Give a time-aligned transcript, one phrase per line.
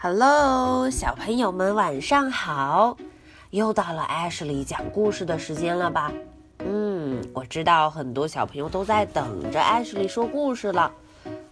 [0.00, 2.96] Hello，小朋友们晚上好！
[3.50, 6.12] 又到了 Ashley 讲故事的时间了吧？
[6.60, 10.88] 嗯，我知道很多小朋友都在等着 Ashley 说故事了。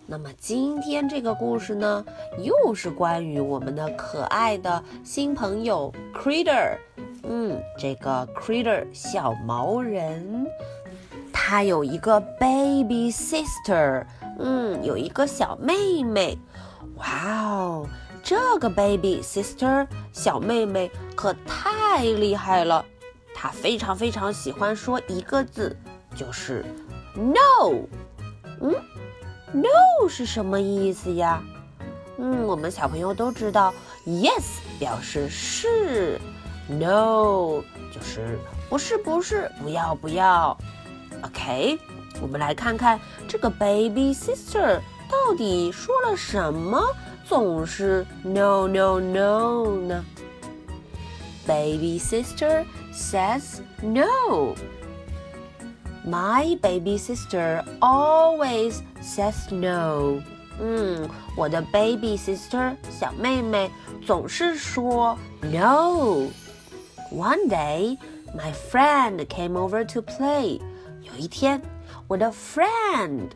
[0.07, 2.05] 那么今天这个故事呢，
[2.39, 6.79] 又是关于我们的可爱的新朋友 Critter。
[7.25, 10.47] 嗯，这个 Critter 小毛人，
[11.33, 14.07] 他有一个 baby sister。
[14.39, 16.39] 嗯，有一个小妹妹。
[16.95, 17.87] 哇哦，
[18.29, 22.85] 这个 baby sister 小妹妹可太厉害了。
[23.33, 25.77] 她非常非常喜欢说一个字，
[26.17, 26.65] 就是
[27.15, 27.87] no。
[28.61, 28.75] 嗯
[29.53, 31.41] ，no 是什么意思呀？
[32.19, 33.73] 嗯，我们小朋友都知道
[34.05, 36.21] ，yes 表示是
[36.67, 37.63] ，no
[37.93, 40.59] 就是不是不是不要不要。
[41.23, 41.79] OK，
[42.21, 42.99] 我们来看看
[43.29, 46.83] 这个 baby sister 到底说了什么，
[47.26, 50.06] 总是 no no no 呢？
[51.48, 54.56] Baby sister says no.
[56.06, 60.22] My baby sister always says no.
[60.60, 63.70] 嗯，我的 baby sister 小妹妹
[64.06, 66.28] 总是说 no.
[67.12, 67.98] One day,
[68.36, 70.60] my friend came over to play.
[71.02, 71.62] 有一天，
[72.08, 73.30] 我的 friend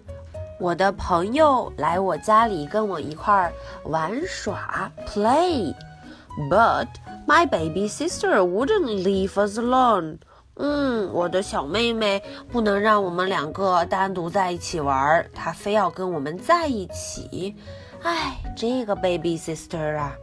[0.59, 3.53] 我的朋友来我家里跟我一块儿
[3.83, 6.87] 玩耍，play。But
[7.27, 10.17] my baby sister wouldn't leave us alone。
[10.57, 17.55] 嗯，我的小妹妹不能让我们两个单独在一起玩，她非要跟我们在一起。
[18.03, 20.13] 哎，这个 baby sister 啊。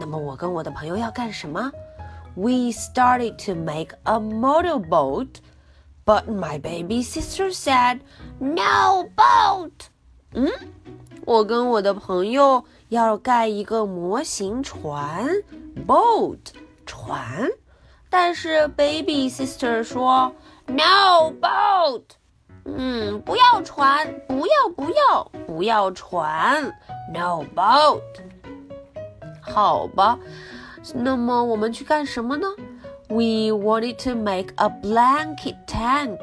[0.00, 1.70] 那么我跟我的朋友要干什么？
[2.34, 8.00] We started to make a motorboat。But my baby sister said,
[8.38, 9.70] "No boat."
[10.32, 10.50] 嗯，
[11.24, 15.28] 我跟我的朋友要盖一个模型船，
[15.86, 16.38] boat
[16.84, 17.50] 船，
[18.10, 20.32] 但是 baby sister 说
[20.66, 22.02] "No boat."
[22.64, 26.72] 嗯，不要船，不要不要不要船，
[27.12, 28.00] No boat。
[29.40, 30.18] 好吧，
[30.94, 32.46] 那么我们去干什么呢？
[33.08, 36.18] We wanted to make a blanket tent.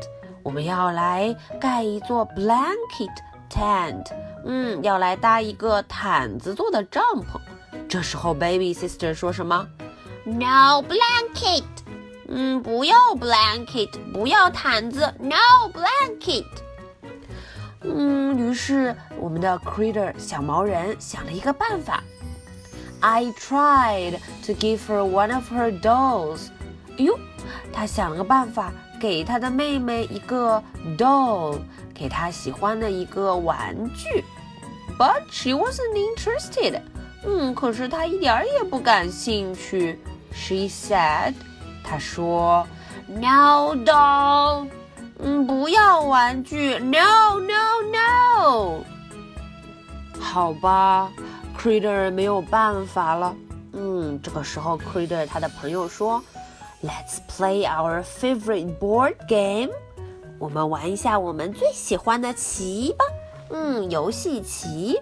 [0.46, 3.16] 我们要来盖一座 blanket
[3.50, 4.06] tent.
[4.46, 7.40] 嗯，要来搭一个毯子做的帐篷。
[7.88, 9.68] 这时候，baby sister 说什么？
[10.26, 11.64] No blanket.
[12.28, 15.14] 嗯，不要 blanket，不要毯子。
[15.20, 16.46] No blanket.
[17.82, 22.04] 嗯，于是我们的 critter 小毛人想了一个办法。
[23.00, 26.50] I tried to give her one of her dolls.
[26.98, 27.18] 哟，
[27.74, 30.63] 他想了个办法， 给他的妹妹一个
[30.97, 31.59] doll，
[31.95, 34.25] 给她喜欢的一个玩具。
[34.99, 36.81] But she wasn't interested。
[37.25, 39.99] 嗯，可是她一点儿也不感兴趣。
[40.33, 41.35] She said，
[41.83, 42.67] 她说
[43.07, 44.69] ，No doll。
[45.19, 46.79] 嗯，不要玩具。
[46.79, 48.85] No no no。
[50.21, 51.11] 好吧
[51.59, 53.35] ，Critter 没有办法了。
[53.73, 56.23] 嗯，这个时候 Critter 他的朋友说。
[56.84, 59.70] Let's play our favorite board game。
[60.40, 63.06] 我们玩一下我们最喜欢的棋吧。
[63.52, 65.00] 嗯，游戏棋。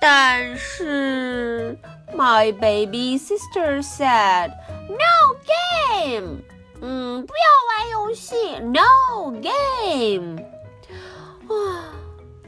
[0.00, 1.76] 但是，
[2.14, 4.50] My baby sister said,
[4.88, 6.38] "No game."
[6.80, 10.40] 嗯，不要玩游戏，No game.
[11.48, 11.90] 啊，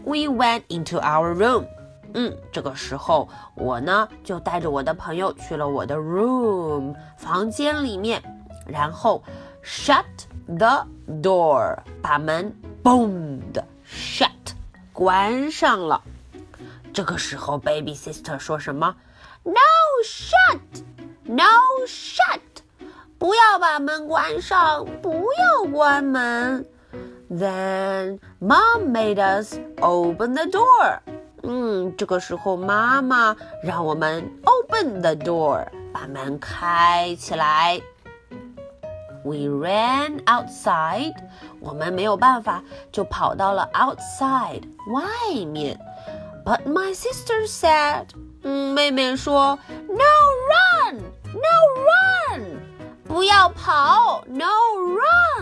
[0.05, 1.67] We went into our room.
[2.15, 8.23] 嗯，这个时候我呢就带着我的朋友去了我的 room 房间里面。
[8.67, 9.23] 然后，
[9.65, 10.05] shut
[10.47, 10.87] the
[11.23, 14.31] door，把门 boom 的 shut
[14.93, 16.01] 关上了。
[16.93, 18.95] 这个时候，baby sister 说什么？
[19.43, 19.53] No
[20.05, 21.45] shut，no
[21.87, 22.41] shut，
[23.19, 26.67] 不要把门关上，不要关门。
[27.31, 30.99] Then mom made us open the door。
[31.43, 37.81] 嗯，这个时候妈妈让我们 open the door，把门开起来。
[39.25, 41.15] We ran outside，
[41.61, 44.63] 我们没有办法，就跑到了 outside
[44.93, 45.79] 外面。
[46.43, 48.07] But my sister said，
[48.43, 49.59] 嗯，妹妹说，
[49.89, 50.05] No
[50.89, 51.57] run，No
[52.35, 52.43] run，
[53.07, 54.47] 不要跑，No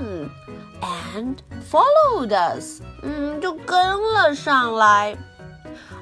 [0.00, 1.37] run，and
[1.70, 3.79] followed us，嗯，就跟
[4.12, 5.17] 了上来。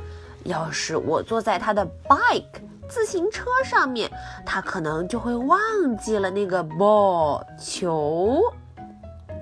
[0.45, 4.11] 要是我坐在她的 bike 自行车上面，
[4.45, 5.59] 她可能就会忘
[5.99, 8.41] 记了那个 ball 球。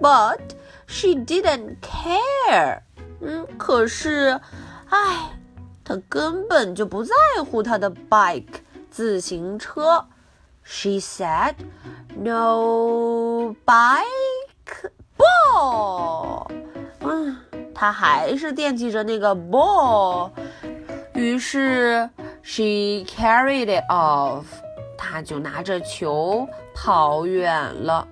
[0.00, 0.40] But
[0.86, 2.80] she didn't care。
[3.20, 4.38] 嗯，可是，
[4.89, 5.31] 唉，
[5.83, 7.13] 他根本就不在
[7.43, 10.05] 乎他的 bike 自行车。
[10.63, 11.55] She said,
[12.15, 16.47] "No bike ball."
[17.01, 17.37] 嗯，
[17.73, 20.31] 她还是惦记着那个 ball。
[21.13, 22.09] 于是
[22.43, 24.43] ，she carried it off。
[24.97, 28.07] 她就拿着球跑远了。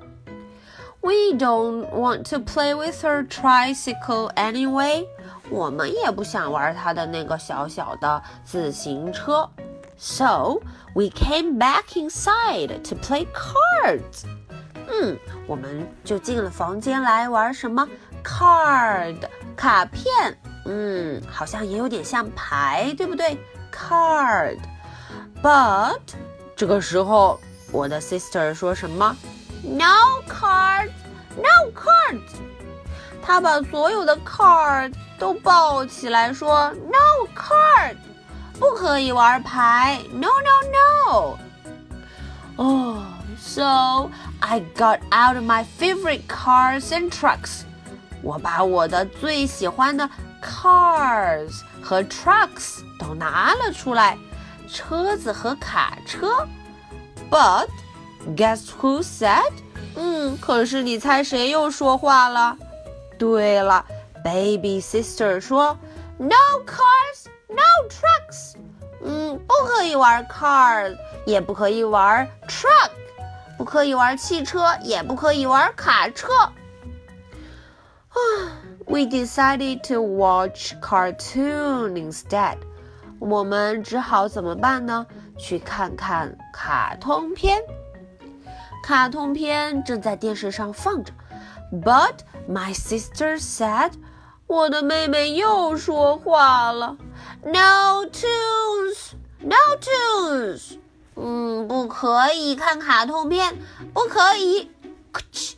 [1.00, 5.06] We don't want to play with her tricycle anyway.
[5.50, 9.48] 我们也不想玩她的那个小小的自行车。
[9.96, 10.60] So
[10.94, 14.24] we came back inside to play cards.
[14.88, 17.86] 嗯，我们就进了房间来玩什么
[18.24, 19.16] card
[19.56, 20.38] 卡片。
[20.64, 23.36] 嗯，好像也有点像牌，对不对？
[23.72, 25.98] Card。But
[26.54, 27.40] 这个时候，
[27.72, 29.16] 我的 sister 说什么？
[29.64, 30.45] No cards,
[31.76, 32.40] no cards。
[33.22, 37.96] 他把所有的 card 都抱起来说：“No card，
[38.58, 40.00] 不可以玩牌。
[40.10, 41.38] No, no, no。”
[42.56, 43.02] Oh,
[43.38, 44.10] so
[44.40, 47.62] I got out of my favorite cars and trucks。
[48.22, 50.08] 我把我的最喜欢的
[50.42, 54.18] cars 和 trucks 都拿了出来，
[54.68, 56.46] 车子和卡车。
[57.30, 57.68] But
[58.36, 59.52] Guess who said？
[59.99, 62.55] 嗯，可是你猜谁又说话了？
[63.17, 63.83] 对了
[64.23, 65.75] ，Baby Sister 说
[66.19, 66.35] ，No
[66.65, 68.53] cars, no trucks。
[69.03, 70.95] 嗯，不可以玩 car，
[71.25, 72.91] 也不可以玩 truck，
[73.57, 76.31] 不可以玩汽车，也不可以玩卡车。
[76.33, 76.53] 啊
[78.85, 82.57] ，We decided to watch cartoon instead。
[83.19, 85.05] 我们只好怎么办呢？
[85.39, 87.59] 去看看卡通片。
[88.87, 91.11] 卡通片正在电视上放着
[91.73, 92.19] ，But
[92.49, 93.91] my sister said，
[94.47, 96.95] 我的妹妹又说话了
[97.43, 100.77] ，No tunes，No tunes，
[101.17, 103.57] 嗯，不可以看卡通片，
[103.93, 104.71] 不可以，
[105.11, 105.55] 咔嚓，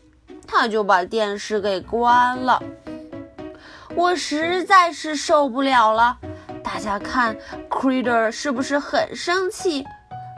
[0.47, 2.59] 他就把电视给关了。
[3.93, 6.17] 我实在是受不了了，
[6.63, 7.37] 大家看
[7.69, 9.85] ，Critter 是不是很生气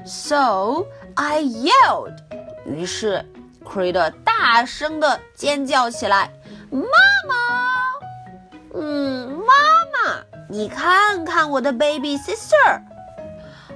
[0.06, 2.18] ？So I yelled。
[2.66, 3.25] 于是
[3.66, 6.31] c r i d e 大声的尖叫起来
[6.72, 6.80] ：“妈
[7.28, 9.46] 妈，嗯，妈
[9.94, 12.81] 妈，你看看我的 baby sister。”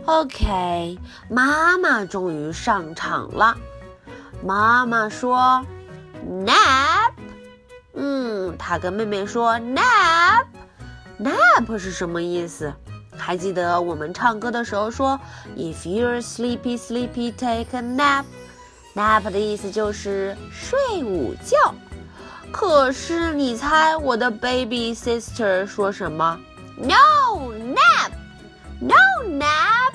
[0.06, 1.00] OK，
[1.30, 3.57] 妈妈终于上场了。
[4.44, 5.66] 妈妈说
[6.28, 7.14] ：“Nap。”
[7.95, 10.45] 嗯，她跟妹妹说：“Nap。
[11.19, 12.71] ”Nap 是什么意思？
[13.18, 15.19] 还记得我们唱歌的时候说
[15.56, 18.26] ：“If you're sleepy, sleepy, take a nap。”
[18.95, 21.75] Nap 的意思就是睡午觉。
[22.52, 26.40] 可是你猜我的 baby sister 说什么
[26.78, 28.11] ？No nap,
[28.80, 28.95] no
[29.28, 29.94] nap，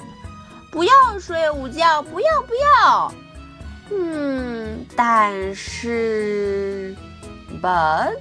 [0.71, 3.15] 不要睡午觉，不要不要。
[3.93, 6.95] 嗯，但是
[7.63, 8.19] ，but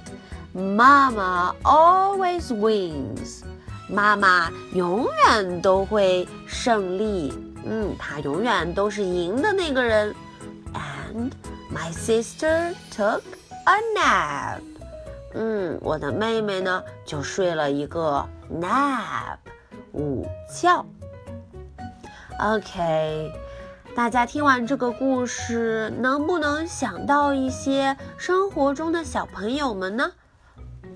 [0.54, 3.42] 妈妈 always wins，
[3.88, 7.34] 妈妈永远都会胜利。
[7.66, 10.14] 嗯，她永远都是赢的那个人。
[11.10, 11.32] And
[11.72, 13.22] my sister took
[13.66, 14.60] a nap.
[15.34, 19.38] 嗯，我的妹妹呢就睡了一个 nap
[19.92, 20.84] 午觉。
[22.38, 23.32] OK，
[23.94, 30.12] 大家听完这个故事，能不能想到一些生活中的小朋友们呢？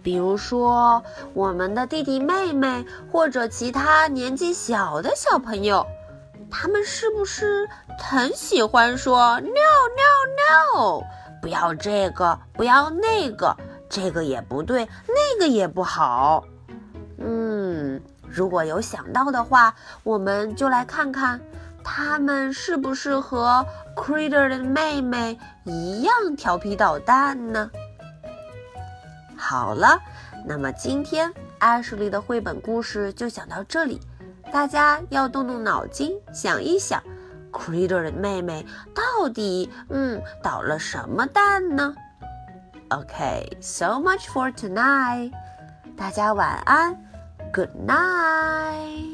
[0.03, 1.03] 比如说
[1.33, 5.87] 我们的弟弟妹妹，或者其他年纪小的小朋友。
[6.57, 7.69] 他们是不是
[7.99, 11.03] 很喜欢说 “no no no”？
[11.43, 13.55] 不要这个，不要那个，
[13.91, 16.45] 这个也不对，那个也不好。
[17.19, 21.41] 嗯，如果有想到的话，我们就来看看
[21.83, 27.69] 他们是不是和 Critter 的妹妹一样调皮捣蛋呢？
[29.37, 29.99] 好了，
[30.47, 34.01] 那么今天 Ashley 的绘本故事就讲到这里。
[34.55, 37.03] 大家要动动脑筋想一想
[37.51, 41.93] ，Critter 的妹妹到底嗯捣了什么蛋呢
[42.91, 45.33] ？OK，so much for tonight。
[45.97, 46.97] 大家晚安
[47.53, 49.14] ，Good night。